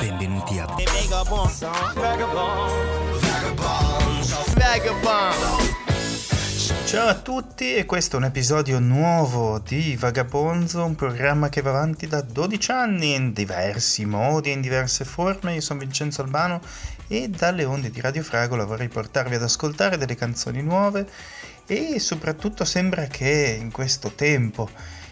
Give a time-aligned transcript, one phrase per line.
[0.00, 0.66] Benvenuti a
[6.84, 11.70] Ciao a tutti e questo è un episodio nuovo di Vagabonzo, un programma che va
[11.70, 15.54] avanti da 12 anni in diversi modi e in diverse forme.
[15.54, 16.60] Io sono Vincenzo Albano
[17.08, 21.08] e dalle onde di Radio Fragola vorrei portarvi ad ascoltare delle canzoni nuove
[21.66, 24.68] e soprattutto sembra che in questo tempo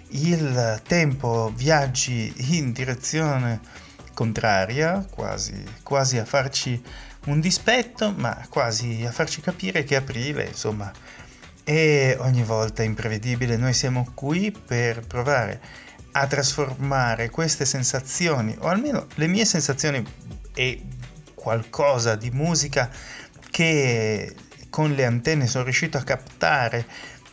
[0.08, 3.60] il tempo viaggi in direzione
[4.14, 6.82] contraria, quasi, quasi a farci
[7.26, 10.90] un dispetto, ma quasi a farci capire che aprile, insomma,
[11.62, 13.56] è ogni volta imprevedibile.
[13.56, 15.60] Noi siamo qui per provare
[16.12, 20.04] a trasformare queste sensazioni, o almeno le mie sensazioni
[20.54, 20.82] e
[21.34, 22.88] qualcosa di musica
[23.50, 24.34] che
[24.70, 26.86] con le antenne sono riuscito a captare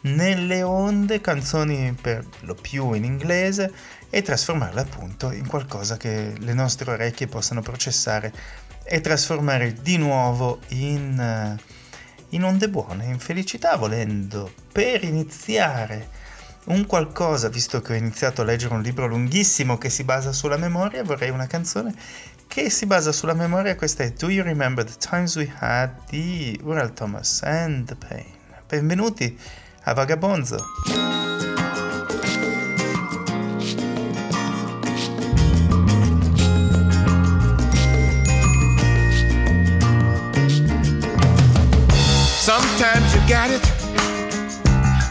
[0.03, 3.71] nelle onde canzoni per lo più in inglese
[4.09, 8.33] e trasformarle appunto in qualcosa che le nostre orecchie possano processare
[8.83, 11.57] e trasformare di nuovo in, eh,
[12.29, 14.51] in onde buone, in felicità volendo.
[14.71, 16.09] Per iniziare
[16.65, 20.57] un qualcosa, visto che ho iniziato a leggere un libro lunghissimo che si basa sulla
[20.57, 21.93] memoria, vorrei una canzone
[22.47, 23.75] che si basa sulla memoria.
[23.75, 28.41] Questa è Do You Remember the Times We Had di Ural Thomas and the Pain.
[28.67, 29.37] Benvenuti
[29.85, 30.59] a Vagabonzo.
[42.39, 43.63] Sometimes you got it,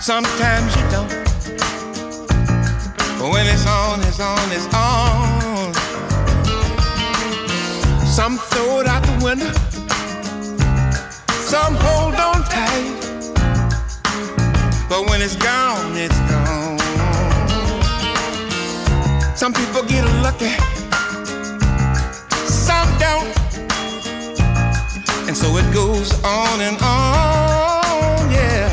[0.00, 1.08] sometimes you don't.
[3.18, 5.74] But when it's on, it's on, it's on.
[8.06, 9.52] Some throw it out the window,
[11.28, 13.11] some hold on tight.
[14.92, 16.78] But when it's gone, it's gone.
[19.34, 20.52] Some people get lucky,
[22.44, 23.32] some don't.
[25.26, 28.68] And so it goes on and on, yeah.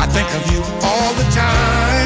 [0.00, 1.97] I think of you all the time.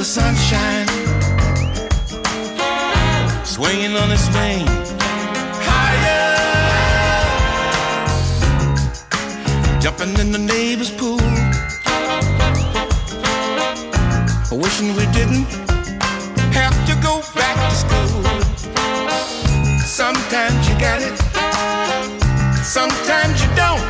[0.00, 0.86] The sunshine.
[3.44, 4.66] Swinging on the swing.
[5.68, 6.24] Higher.
[9.78, 11.20] Jumping in the neighbor's pool.
[14.50, 15.44] Wishing we didn't
[16.54, 18.22] have to go back to school.
[19.84, 21.18] Sometimes you got it.
[22.64, 23.84] Sometimes you don't.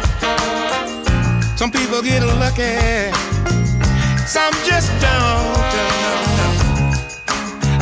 [1.57, 3.30] Some people get a lucky.
[4.31, 5.75] Some just don't.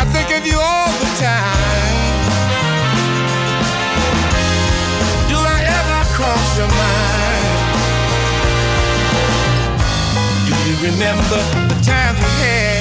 [0.01, 2.25] I think of you all the time.
[5.29, 7.53] Do I ever cross your mind?
[10.47, 11.39] Do you remember
[11.69, 12.78] the times we had?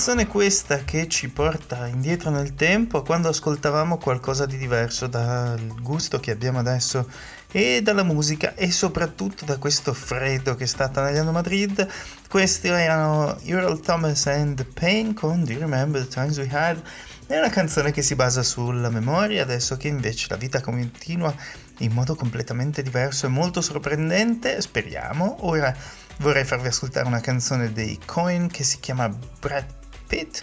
[0.00, 6.18] Canzone questa che ci porta indietro nel tempo quando ascoltavamo qualcosa di diverso dal gusto
[6.18, 7.06] che abbiamo adesso
[7.52, 11.86] e dalla musica e soprattutto da questo freddo che sta tagliando Madrid.
[12.30, 16.80] Questi erano Earl Thomas and the Pain con Do You Remember the Times We Had?
[17.26, 21.34] È una canzone che si basa sulla memoria, adesso che invece la vita continua
[21.80, 25.46] in modo completamente diverso e molto sorprendente, speriamo.
[25.46, 25.76] Ora
[26.20, 29.79] vorrei farvi ascoltare una canzone dei Coin che si chiama Brad
[30.10, 30.42] Pitt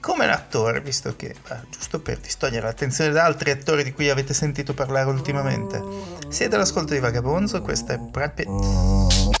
[0.00, 4.32] come l'attore, visto che, ah, giusto per distogliere l'attenzione da altri attori di cui avete
[4.32, 5.82] sentito parlare ultimamente.
[6.28, 9.39] Siete all'ascolto di Vagabonzo, questo è Brad Pitt.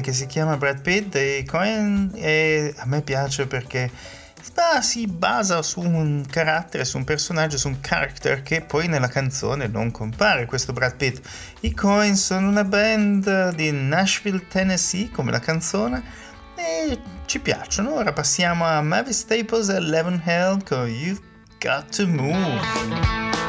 [0.00, 3.90] Ballabile che si chiama Brad Pitt e Cohen e a me piace perché
[4.54, 9.08] ah, si basa su un carattere, su un personaggio, su un character che poi nella
[9.08, 11.24] canzone non compare, questo Brad Pitt.
[11.60, 16.02] I Cohen sono una band di Nashville, Tennessee, come la canzone,
[16.56, 17.94] e ci piacciono.
[17.94, 21.20] Ora passiamo a Mavis Staples e Levin Hell con You've
[21.58, 23.39] Got to Move.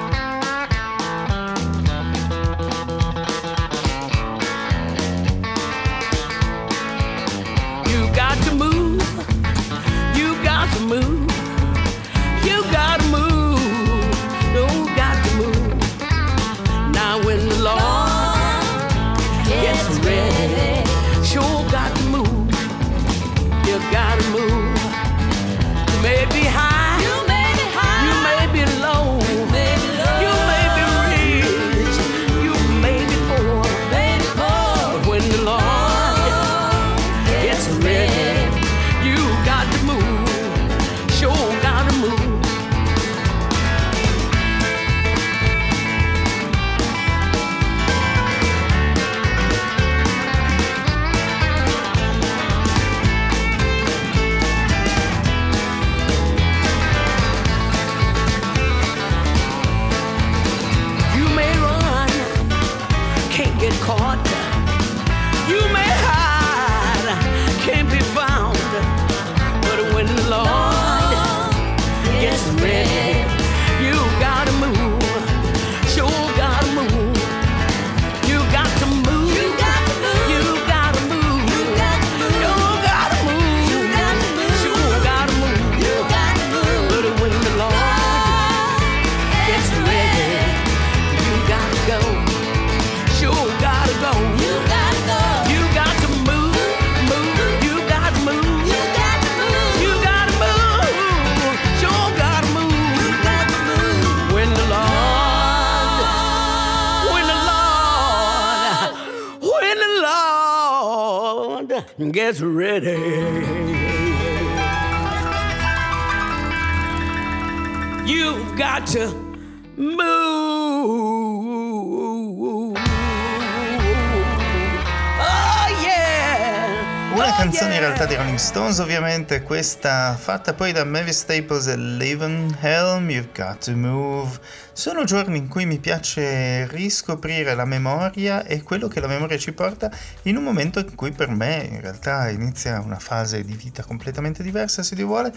[127.41, 132.55] Canzone in realtà dei Rolling Stones, ovviamente, questa fatta poi da Mavis Staples e Levin
[132.61, 134.29] Helm, You've Got to Move.
[134.73, 139.53] Sono giorni in cui mi piace riscoprire la memoria e quello che la memoria ci
[139.53, 139.89] porta
[140.23, 144.43] in un momento in cui per me in realtà inizia una fase di vita completamente
[144.43, 145.33] diversa, se Dio vuole,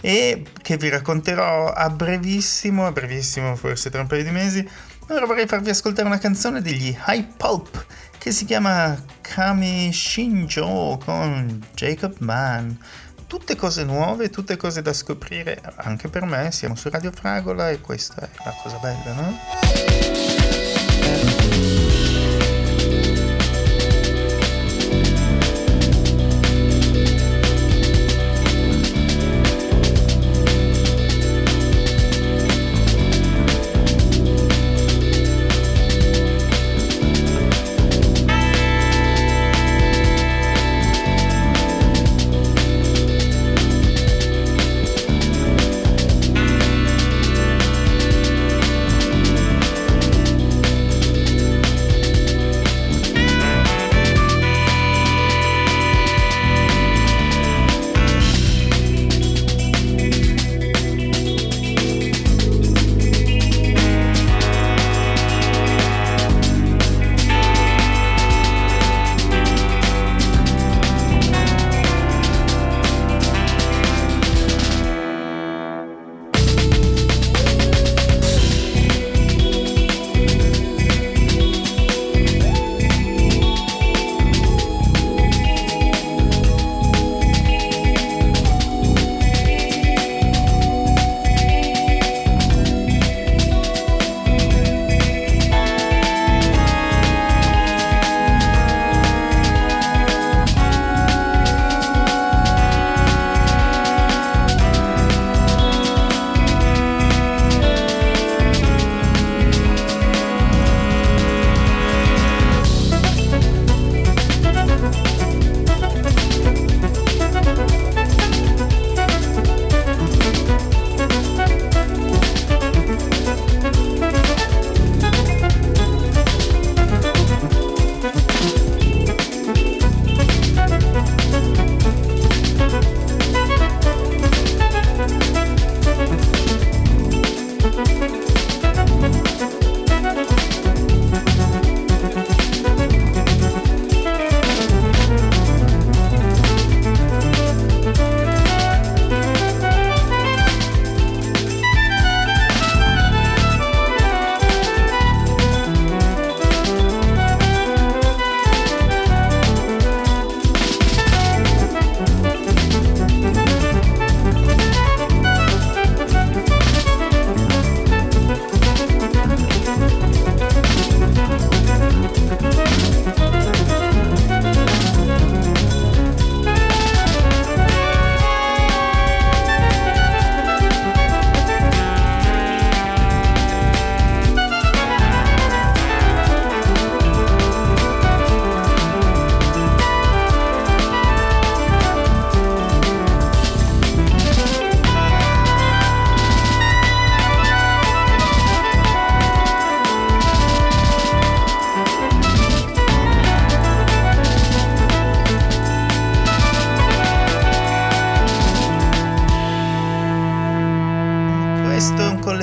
[0.00, 4.68] e che vi racconterò a brevissimo, a brevissimo, forse tra un paio di mesi.
[5.08, 7.86] Ora vorrei farvi ascoltare una canzone degli High Pulp
[8.18, 12.72] che si chiama Kami Shinjo con Jacob Mann.
[13.28, 16.50] Tutte cose nuove, tutte cose da scoprire anche per me.
[16.50, 19.38] Siamo su Radio Fragola e questa è la cosa bella, no?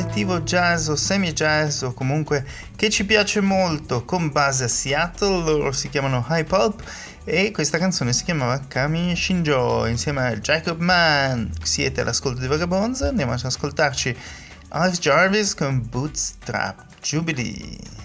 [0.03, 2.45] collettivo jazz o semi-jazz o comunque
[2.75, 6.83] che ci piace molto con base a Seattle, loro si chiamano High Pulp
[7.23, 11.47] e questa canzone si chiamava Kami Shinjo insieme a Jacob Mann.
[11.63, 14.15] Siete all'ascolto di Vagabonds, andiamo ad ascoltarci
[14.69, 18.02] Alex Jarvis con Bootstrap Jubilee.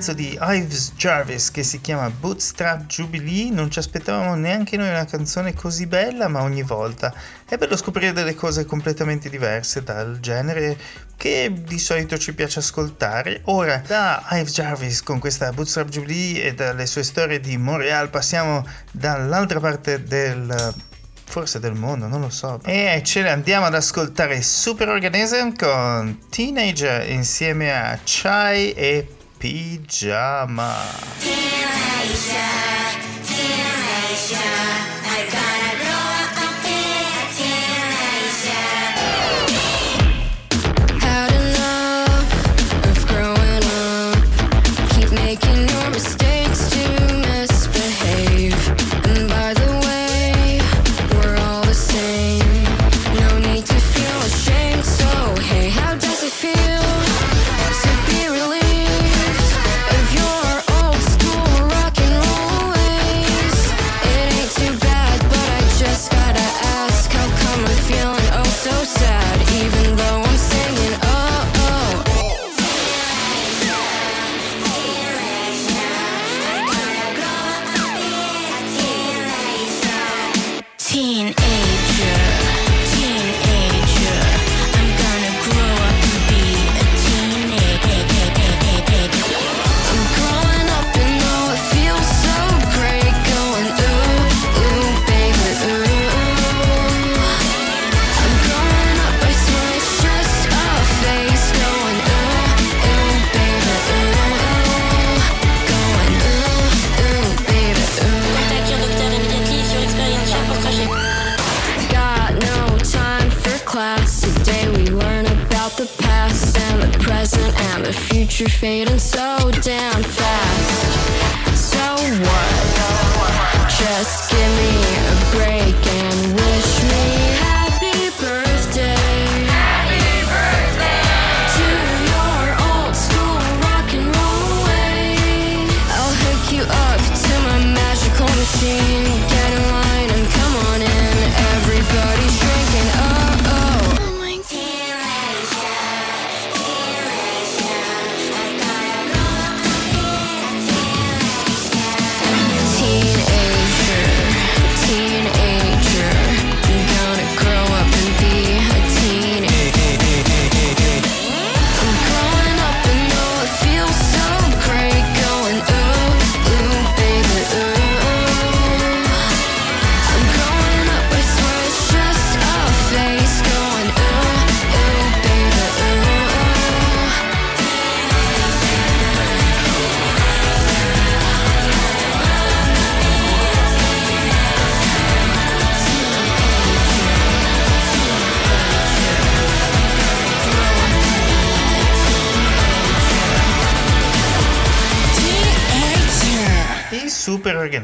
[0.00, 5.04] pezzo di Ives Jarvis che si chiama Bootstrap Jubilee, non ci aspettavamo neanche noi una
[5.04, 7.12] canzone così bella, ma ogni volta
[7.46, 10.78] è bello scoprire delle cose completamente diverse dal genere
[11.18, 13.42] che di solito ci piace ascoltare.
[13.44, 18.66] Ora, da Ives Jarvis con questa Bootstrap Jubilee e dalle sue storie di Montreal passiamo
[18.92, 20.74] dall'altra parte del
[21.26, 22.58] forse del mondo, non lo so.
[22.64, 30.76] E ce ne andiamo ad ascoltare Super Organism con Teenager insieme a Chai e Pajama.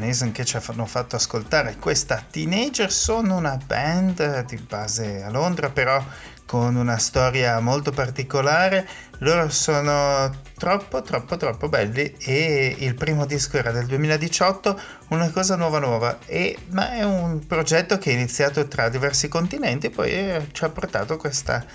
[0.07, 2.91] Organism che ci hanno fatto ascoltare questa Teenager.
[2.91, 6.01] Sono una band di base a Londra però
[6.45, 8.87] con una storia molto particolare.
[9.19, 15.57] Loro sono troppo troppo troppo belli e il primo disco era del 2018 una cosa
[15.57, 16.19] nuova nuova.
[16.25, 20.69] E, ma è un progetto che è iniziato tra diversi continenti poi eh, ci ha
[20.69, 21.65] portato questa,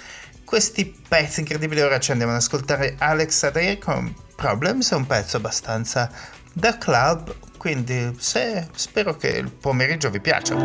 [0.44, 1.82] questi pezzi incredibili.
[1.82, 6.10] Ora ci andiamo ad ascoltare Alex Adair con Problems è un pezzo abbastanza
[6.54, 10.56] da club quindi se, spero che il pomeriggio vi piaccia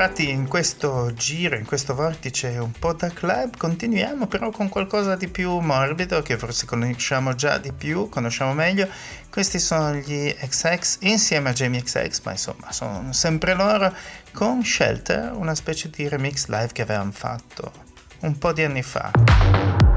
[0.00, 5.16] entrati in questo giro, in questo vortice un po' da club, continuiamo però con qualcosa
[5.16, 8.88] di più morbido che forse conosciamo già di più, conosciamo meglio.
[9.28, 13.92] Questi sono gli XX insieme a Jamie XX, ma insomma sono sempre loro,
[14.32, 17.72] con Shelter, una specie di remix live che avevamo fatto
[18.20, 19.87] un po' di anni fa.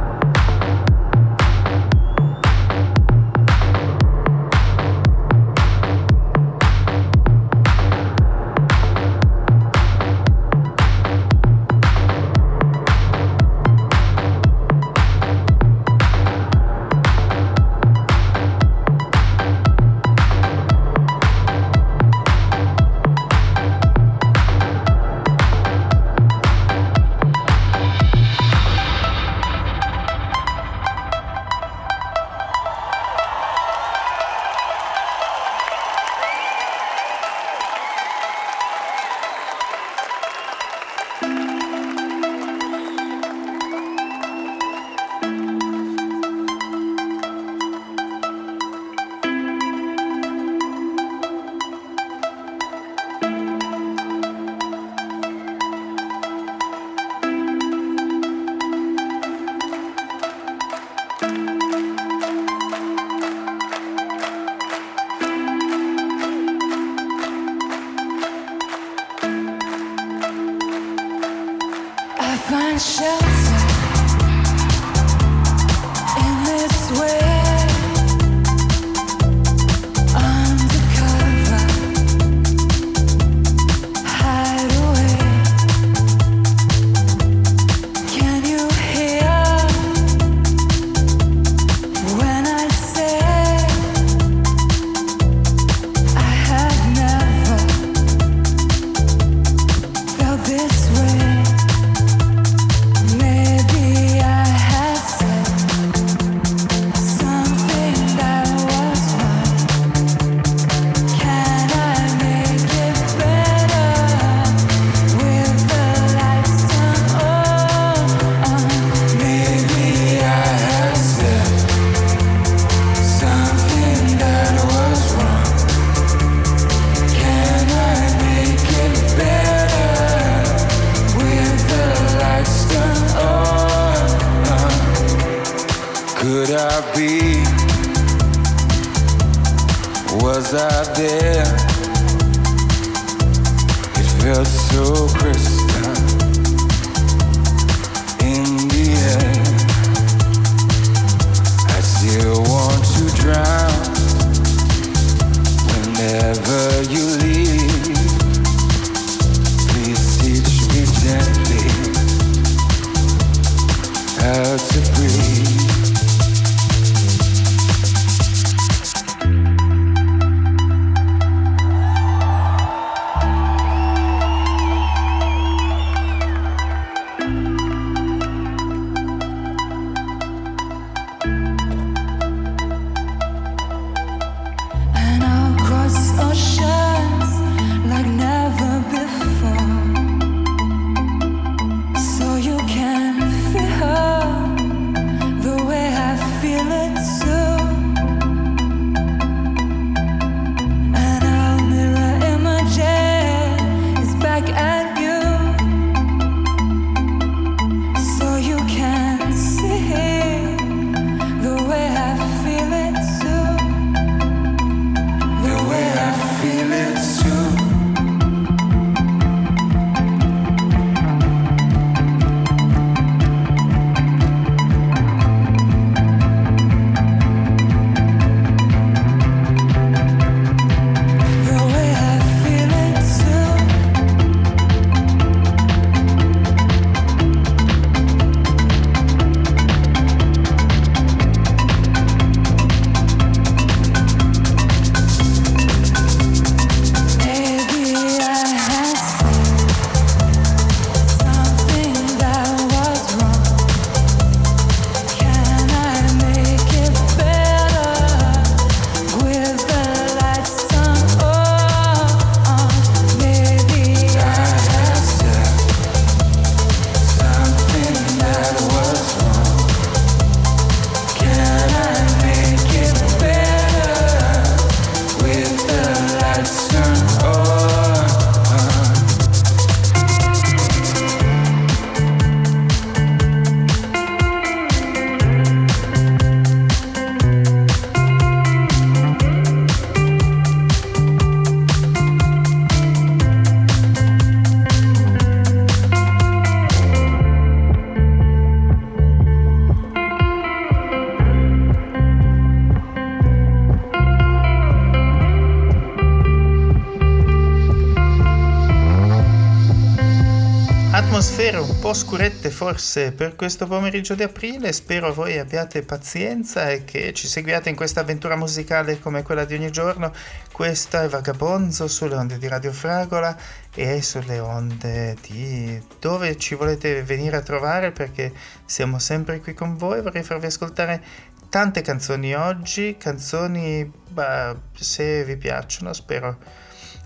[311.92, 317.28] Po' scurette forse per questo pomeriggio di aprile, spero voi abbiate pazienza e che ci
[317.28, 320.14] seguiate in questa avventura musicale come quella di ogni giorno.
[320.54, 323.36] Questo è Vagabonzo sulle onde di Radio Fragola
[323.76, 328.32] e sulle onde di dove ci volete venire a trovare perché
[328.64, 330.02] siamo sempre qui con voi.
[330.02, 331.04] Vorrei farvi ascoltare
[331.50, 336.38] tante canzoni oggi, canzoni bah, se vi piacciono, spero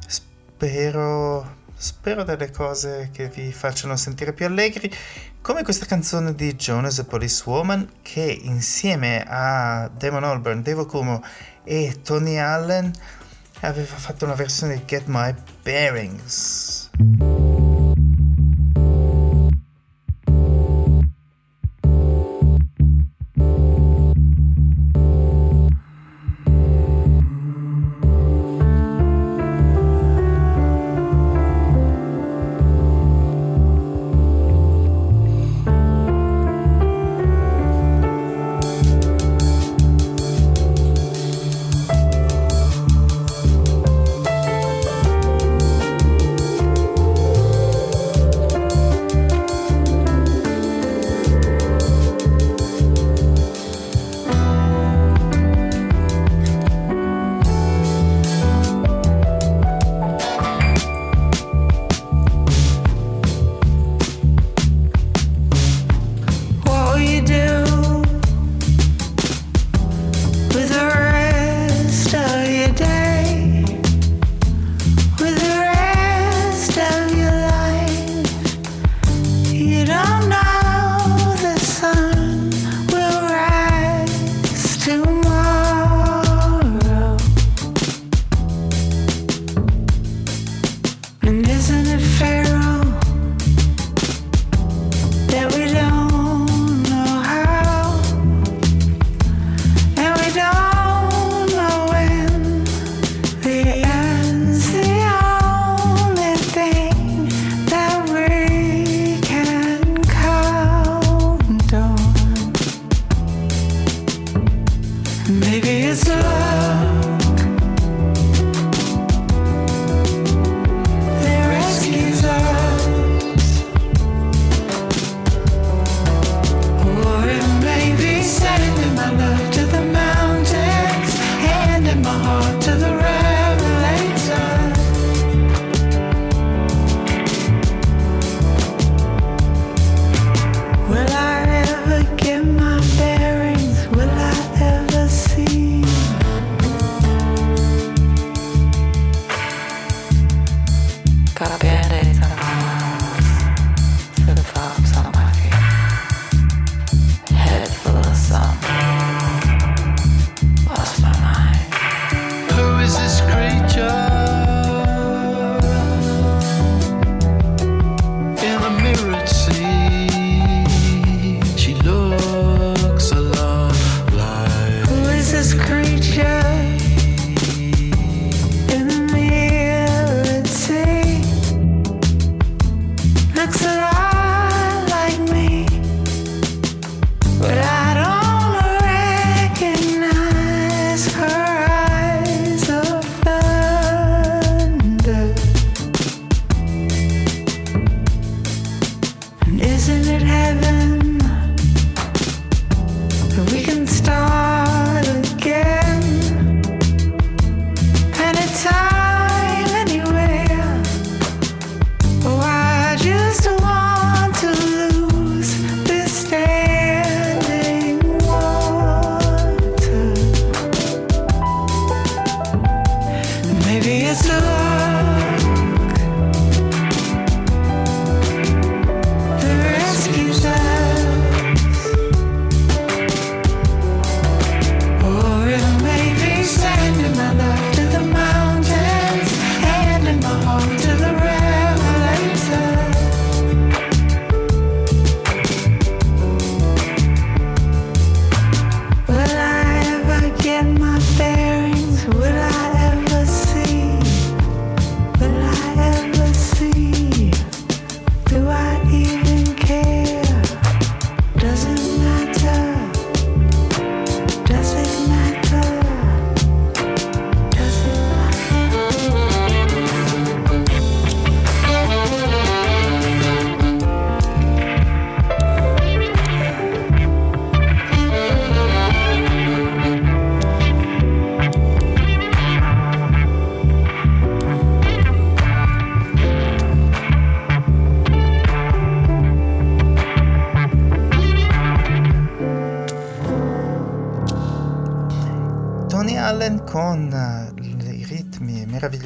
[0.05, 4.91] spero spero delle cose che vi facciano sentire più allegri
[5.41, 11.21] come questa canzone di Jonas e Police Woman che insieme a Damon Albarn, Devo Kumo
[11.63, 12.91] e Tony Allen
[13.61, 16.89] aveva fatto una versione di Get My Bearings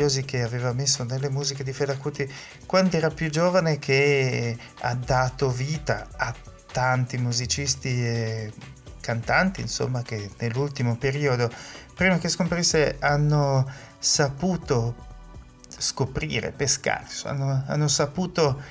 [0.10, 2.30] meravigliosi che aveva messo nelle musiche di Fela Kuti
[2.66, 6.34] quando era più giovane che ha dato vita a
[6.72, 8.51] tanti musicisti e
[8.99, 11.49] cantanti insomma che nell'ultimo periodo
[11.93, 15.07] prima che scomparisse hanno saputo
[15.70, 18.62] scoprire, pescare, hanno, hanno saputo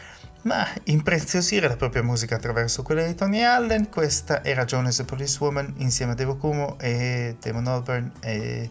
[0.43, 3.89] ma impreziosire la propria musica attraverso quella di Tony Allen.
[3.91, 8.71] Questa era Jonas the Policewoman insieme a Devo Kumo e Damon Albarn e,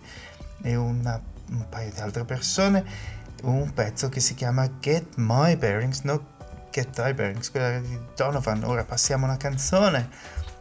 [0.63, 1.22] e una-
[1.52, 2.84] un paio di altre persone.
[3.43, 6.36] Un pezzo che si chiama Get My Bearings, no
[6.72, 8.64] Get Thy Bearings, quella di Donovan.
[8.64, 10.10] Ora passiamo a una canzone.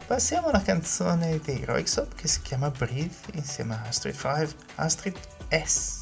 [0.05, 5.17] Passiamo a una canzone dei Roixop che si chiama Breathe insieme a Astrid 5, Astrid
[5.49, 5.96] S.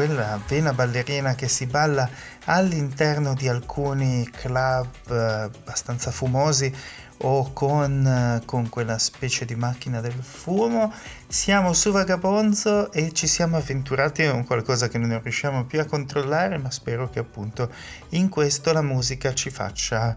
[0.00, 2.08] quella vena ballerina che si balla
[2.46, 6.74] all'interno di alcuni club eh, abbastanza fumosi
[7.18, 10.90] o con, eh, con quella specie di macchina del fumo.
[11.28, 16.56] Siamo su Vagabonzo e ci siamo avventurati in qualcosa che non riusciamo più a controllare,
[16.56, 17.70] ma spero che appunto
[18.10, 20.16] in questo la musica ci faccia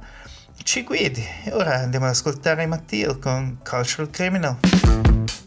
[0.64, 1.28] ci guidi.
[1.44, 5.43] E ora andiamo ad ascoltare Mattil con Cultural Criminal.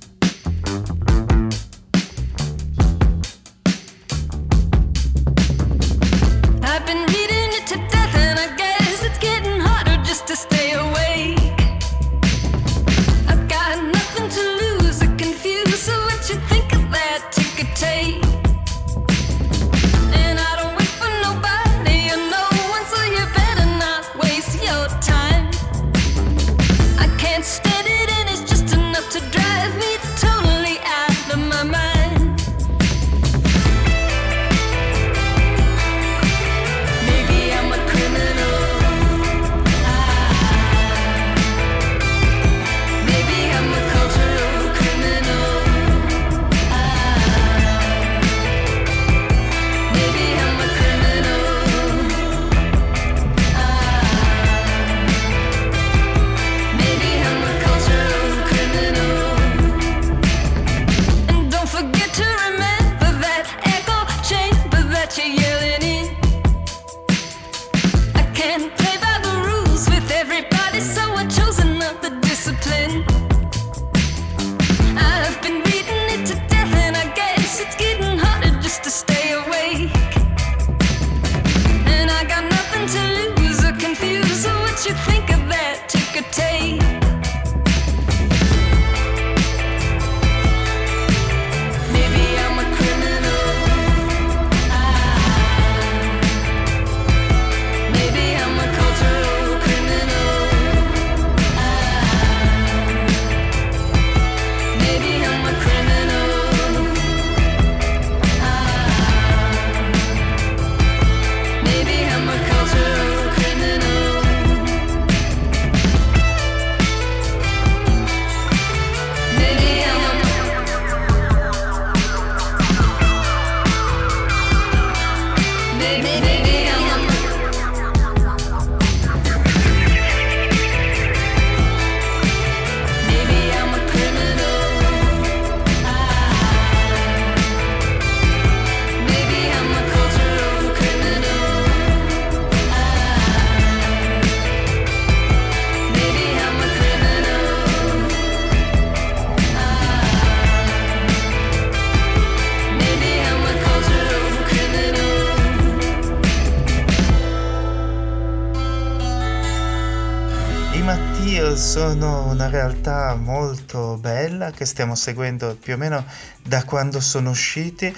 [164.57, 166.04] Che stiamo seguendo più o meno
[166.42, 167.94] da quando sono usciti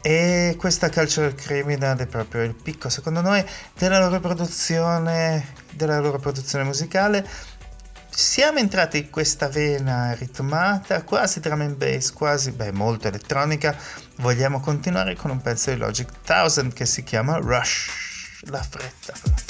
[0.00, 3.44] e questa Cultural Criminal è proprio il picco secondo noi
[3.76, 7.26] della loro produzione della loro produzione musicale.
[8.10, 13.76] Siamo entrati in questa vena ritmata quasi drum and bass quasi beh molto elettronica.
[14.16, 17.90] Vogliamo continuare con un pezzo di Logic 1000 che si chiama Rush
[18.42, 19.47] la fretta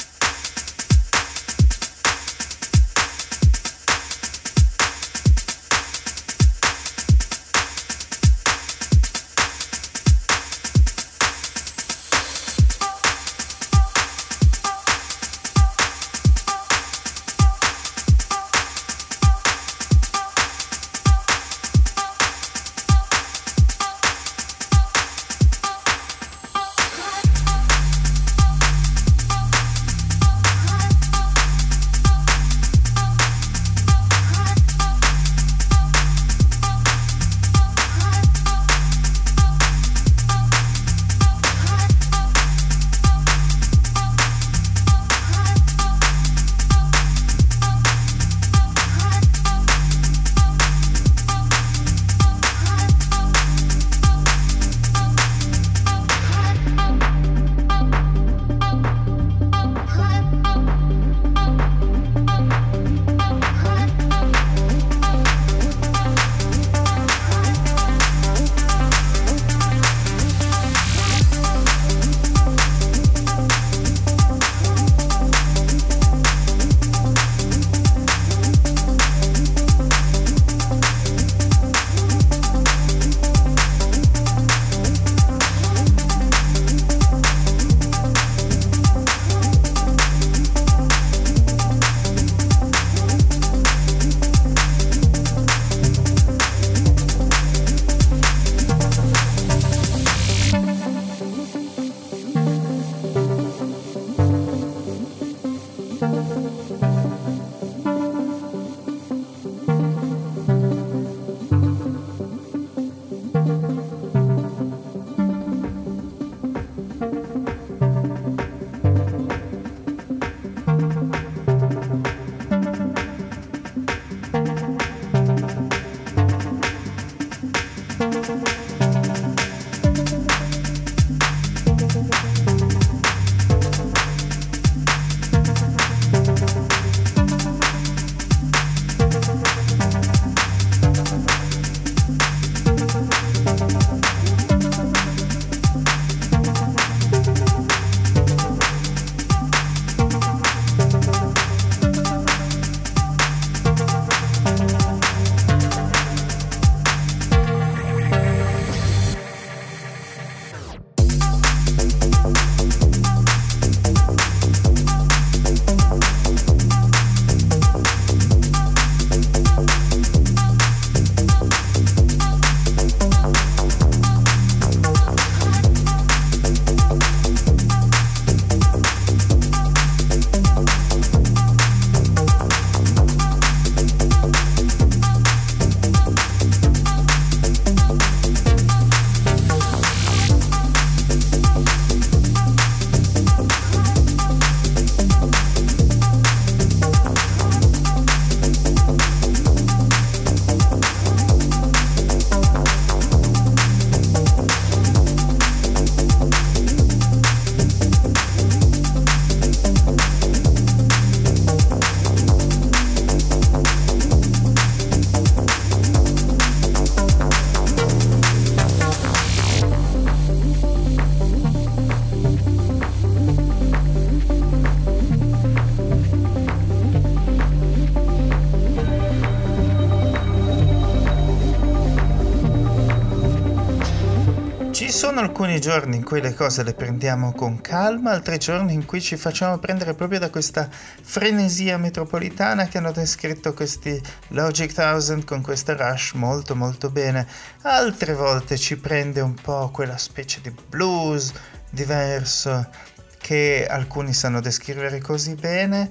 [235.49, 239.17] alcuni giorni in cui le cose le prendiamo con calma, altri giorni in cui ci
[239.17, 245.75] facciamo prendere proprio da questa frenesia metropolitana che hanno descritto questi Logic 1000 con questa
[245.75, 247.27] rush molto molto bene.
[247.63, 251.33] Altre volte ci prende un po' quella specie di blues
[251.71, 252.69] diverso
[253.17, 255.91] che alcuni sanno descrivere così bene.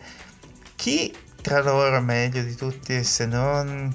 [0.76, 3.92] Chi tra loro meglio di tutti se non...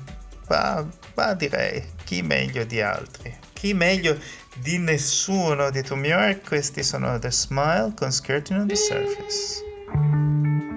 [0.48, 0.84] Ma,
[1.14, 3.38] ma direi chi meglio di altri?
[3.52, 4.18] Chi meglio
[4.60, 6.46] di nessuno di Tom York?
[6.46, 10.71] Questi sono The Smile con Skirting on the Surface.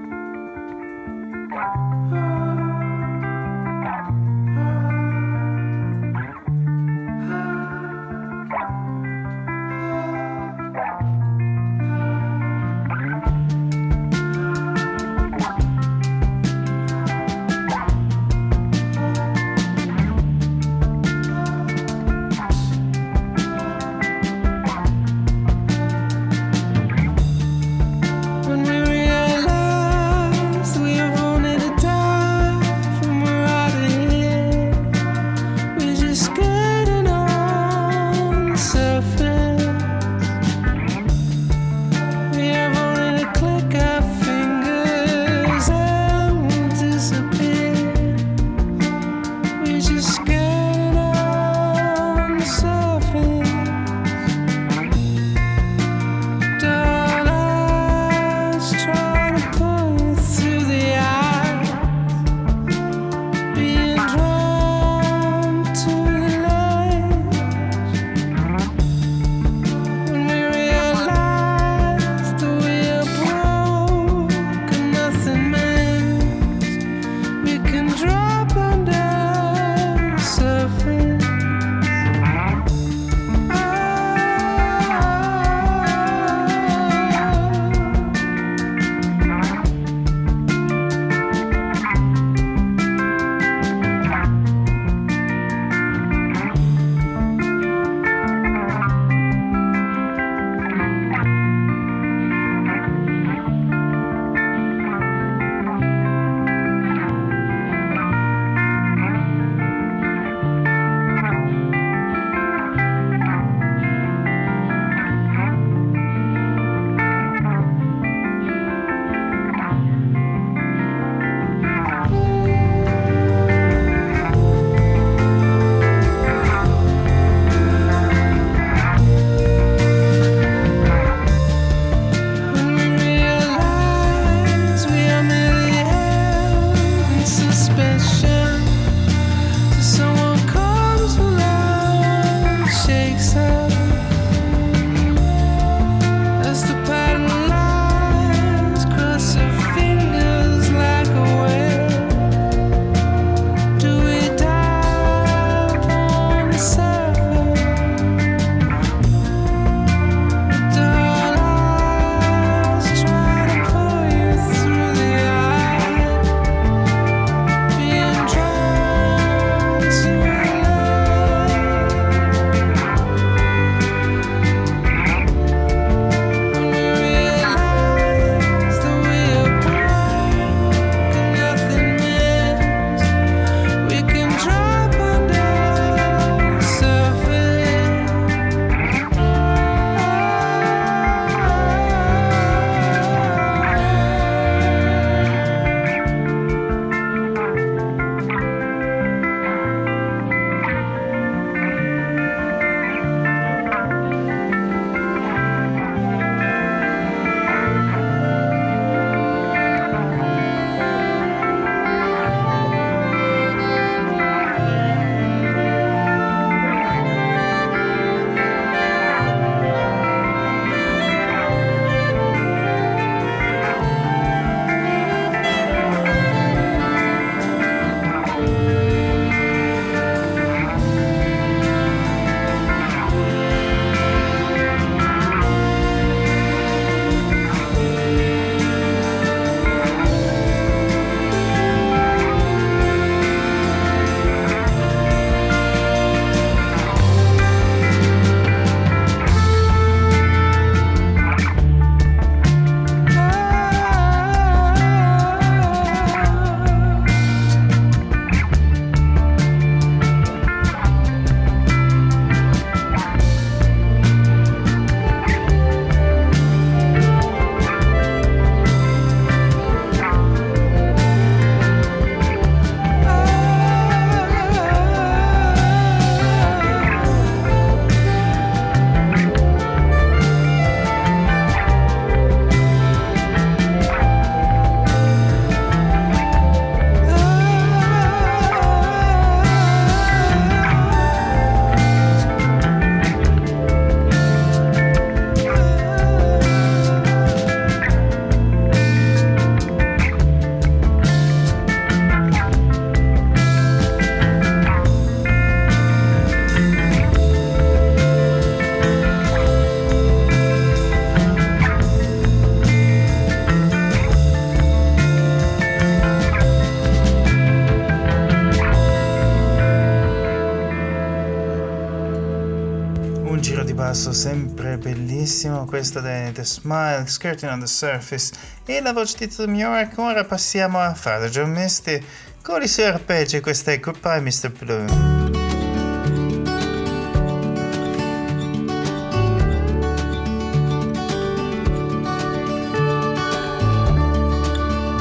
[325.76, 328.32] Questo The, The Smile, Skirting on the Surface
[328.66, 329.98] e la voce di Tom York.
[329.98, 332.02] Ora passiamo a fare John Misty
[332.42, 334.52] con i suoi arpeggi, questa è Goodbye Mr.
[334.52, 334.86] Blue.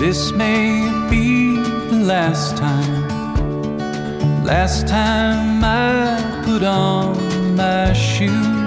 [0.00, 3.06] This may be the last time,
[4.42, 8.63] last time I put on my shoes.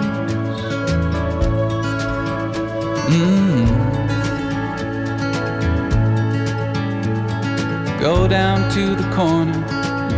[8.29, 9.57] Down to the corner,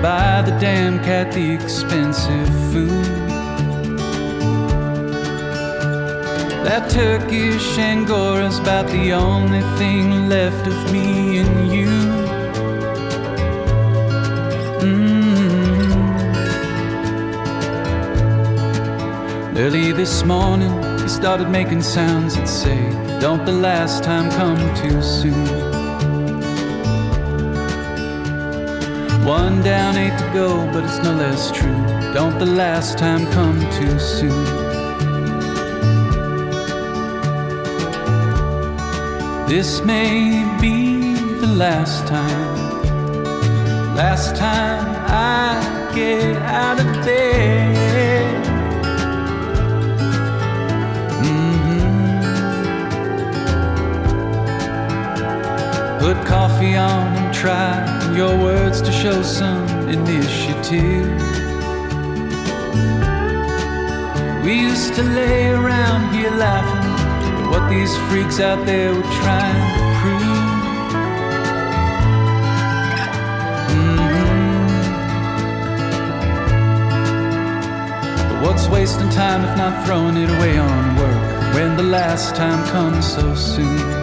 [0.02, 3.06] buy the damn cat the expensive food.
[6.66, 11.86] That Turkish Angora's about the only thing left of me and you.
[14.82, 16.26] Mm.
[19.56, 22.90] Early this morning, he started making sounds that say,
[23.20, 25.59] Don't the last time come too soon.
[29.30, 31.86] One down, eight to go, but it's no less true.
[32.16, 34.46] Don't the last time come too soon.
[39.48, 42.56] This may be the last time,
[43.96, 48.48] last time I get out of bed.
[51.22, 51.84] Mhm.
[56.00, 57.89] Put coffee on and try
[58.20, 61.08] your words to show some initiative.
[64.44, 66.88] We used to lay around here laughing
[67.38, 70.52] at what these freaks out there were trying to prove.
[73.72, 74.28] Mhm.
[78.28, 82.62] But what's wasting time if not throwing it away on work when the last time
[82.76, 83.99] comes so soon?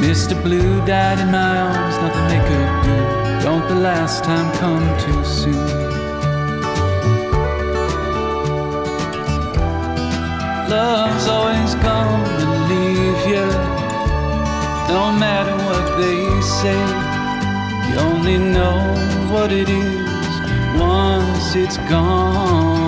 [0.00, 0.40] Mr.
[0.42, 2.96] Blue died in my arms, nothing they could do.
[3.42, 5.68] Don't the last time come too soon?
[10.70, 13.46] Love's always gonna leave you,
[14.94, 16.80] no matter what they say.
[17.88, 18.78] You only know
[19.32, 22.87] what it is once it's gone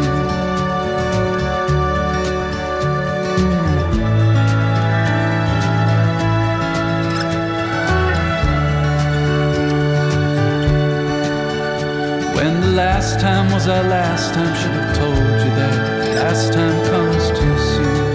[13.01, 17.57] Last time was our last time, should have told you that last time comes too
[17.57, 18.09] soon.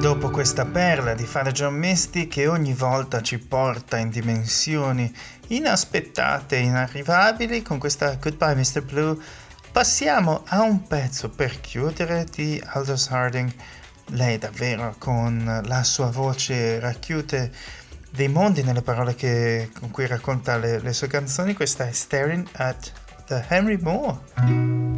[0.00, 5.14] Dopo questa perla di fare John Misty che ogni volta ci porta in dimensioni
[5.48, 8.82] inaspettate e inarrivabili con questa Goodbye Mr.
[8.82, 9.16] Blue,
[9.70, 13.52] passiamo a un pezzo per chiudere di Aldous Harding.
[14.12, 17.50] Lei davvero con la sua voce racchiude
[18.10, 21.54] dei mondi nelle parole che- con cui racconta le, le sue canzoni.
[21.54, 22.92] Questa è Staring at
[23.26, 24.89] the Henry Moore.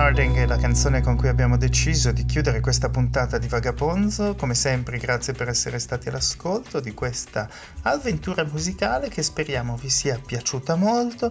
[0.00, 4.34] Harding è la canzone con cui abbiamo deciso di chiudere questa puntata di Vagaponzo.
[4.34, 7.46] Come sempre, grazie per essere stati all'ascolto di questa
[7.82, 11.30] avventura musicale che speriamo vi sia piaciuta molto.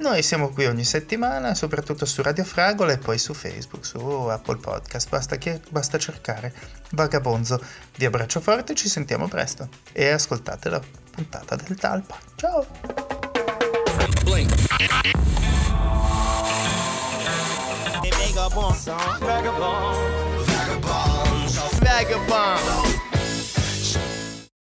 [0.00, 4.58] Noi siamo qui ogni settimana, soprattutto su Radio Fragola e poi su Facebook, su Apple
[4.58, 5.08] Podcast.
[5.08, 6.52] Basta, che- basta cercare
[6.90, 7.58] Vagabonzo.
[7.96, 12.18] Vi abbraccio forte, ci sentiamo presto e ascoltate la puntata del Talpa.
[12.34, 12.66] Ciao!
[18.50, 20.46] vagabonds, vagabond, vagabond.
[20.46, 22.99] vagabonds, vagabonds.